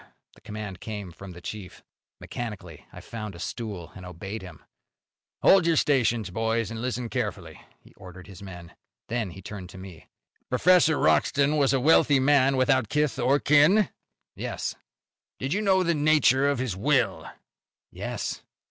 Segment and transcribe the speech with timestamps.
[0.33, 1.83] The command came from the chief.
[2.19, 4.63] Mechanically I found a stool, and obeyed him.
[5.43, 8.73] "Hold your stations, boys, and listen carefully," he ordered his men.
[9.09, 10.07] Then he turned to me.
[10.49, 13.89] "Professor Wroxton was a wealthy man without kith or kin?"
[14.35, 14.73] "Yes."
[15.37, 17.27] "Do you know the nature of his will?"
[17.91, 18.41] "Yes."